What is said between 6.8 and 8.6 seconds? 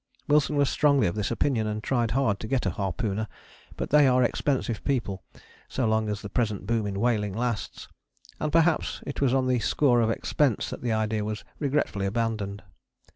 in whaling lasts, and